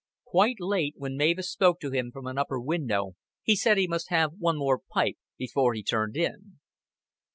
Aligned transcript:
Quite 0.25 0.55
late, 0.59 0.95
when 0.97 1.15
Mavis 1.15 1.51
spoke 1.51 1.79
to 1.81 1.91
him 1.91 2.09
from 2.09 2.25
an 2.25 2.39
upper 2.39 2.59
window, 2.59 3.13
he 3.43 3.55
said 3.55 3.77
he 3.77 3.85
must 3.87 4.09
have 4.09 4.33
one 4.39 4.57
more 4.57 4.79
pipe 4.89 5.19
before 5.37 5.75
he 5.75 5.83
turned 5.83 6.17
in. 6.17 6.57